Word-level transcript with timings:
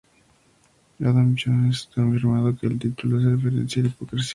Adam 0.99 1.35
Jones 1.37 1.87
ha 1.91 2.01
confirmado 2.01 2.57
que 2.57 2.65
el 2.65 2.79
título 2.79 3.19
hace 3.19 3.29
referencia 3.35 3.83
a 3.83 3.83
la 3.83 3.89
hipocresía. 3.89 4.29